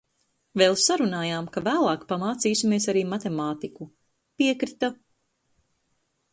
[0.61, 3.91] Vēl sarunājām, ka vēlāk pamācīsimies arī matemātiku.
[4.41, 4.93] Piekrita.